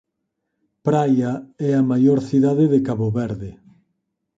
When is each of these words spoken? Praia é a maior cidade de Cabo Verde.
Praia 0.87 1.31
é 1.69 1.71
a 1.75 1.87
maior 1.91 2.19
cidade 2.29 2.65
de 2.73 2.79
Cabo 2.87 3.07
Verde. 3.19 3.51